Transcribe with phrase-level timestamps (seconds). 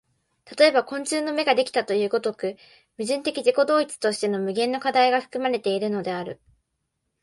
[0.57, 2.57] 例えば昆虫の眼ができたという如く、
[2.97, 6.41] 矛盾的自己同一として無限の課題が含まれているのである。